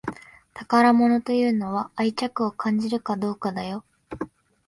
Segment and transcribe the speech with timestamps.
[0.55, 3.83] 宝物というのは愛着を感じるかどうかだよ